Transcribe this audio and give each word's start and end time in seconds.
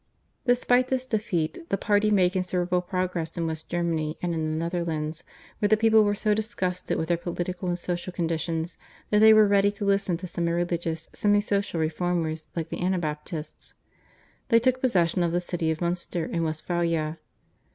Despite 0.47 0.87
this 0.87 1.05
defeat 1.05 1.59
the 1.69 1.77
party 1.77 2.09
made 2.09 2.31
considerable 2.33 2.81
progress 2.81 3.37
in 3.37 3.45
West 3.45 3.69
Germany 3.69 4.17
and 4.19 4.33
in 4.33 4.49
the 4.49 4.57
Netherlands, 4.57 5.23
where 5.59 5.69
the 5.69 5.77
people 5.77 6.03
were 6.03 6.15
so 6.15 6.33
disgusted 6.33 6.97
with 6.97 7.07
their 7.09 7.17
political 7.17 7.67
and 7.67 7.77
social 7.77 8.11
conditions 8.11 8.79
that 9.11 9.19
they 9.19 9.31
were 9.31 9.45
ready 9.47 9.69
to 9.73 9.85
listen 9.85 10.17
to 10.17 10.25
semi 10.25 10.51
religious, 10.53 11.07
semi 11.13 11.39
social 11.39 11.79
reformers 11.79 12.47
like 12.55 12.69
the 12.69 12.81
Anabaptists. 12.81 13.75
They 14.47 14.57
took 14.57 14.81
possession 14.81 15.21
of 15.21 15.33
the 15.33 15.39
city 15.39 15.69
of 15.69 15.81
Munster 15.81 16.25
in 16.25 16.41
Westphalia. 16.43 17.19